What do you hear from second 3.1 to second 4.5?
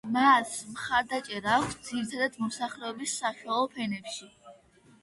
საშუალო ფენებში.